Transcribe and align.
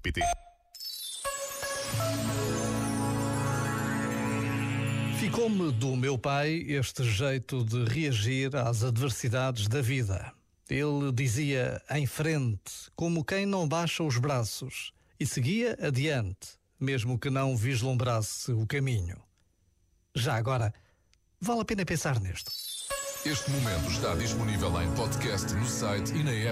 pt 0.00 0.20
Ficou-me 5.18 5.70
do 5.72 5.96
meu 5.96 6.18
pai 6.18 6.64
este 6.66 7.04
jeito 7.04 7.62
de 7.64 7.84
reagir 7.84 8.56
às 8.56 8.82
adversidades 8.82 9.68
da 9.68 9.82
vida. 9.82 10.32
Ele 10.68 11.12
dizia 11.12 11.82
em 11.90 12.06
frente, 12.06 12.90
como 12.96 13.24
quem 13.24 13.44
não 13.44 13.68
baixa 13.68 14.02
os 14.02 14.16
braços, 14.16 14.92
e 15.18 15.26
seguia 15.26 15.76
adiante, 15.80 16.48
mesmo 16.80 17.18
que 17.18 17.28
não 17.28 17.56
vislumbrasse 17.56 18.50
o 18.52 18.66
caminho. 18.66 19.22
Já 20.14 20.36
agora, 20.36 20.72
vale 21.38 21.60
a 21.60 21.64
pena 21.64 21.84
pensar 21.84 22.18
nisto. 22.18 22.50
Este 23.24 23.50
momento 23.50 23.90
está 23.90 24.14
disponível 24.14 24.80
em 24.80 24.90
podcast 24.94 25.52
no 25.52 25.66
site 25.66 26.12
e 26.14 26.24
na 26.24 26.32
app. 26.32 26.48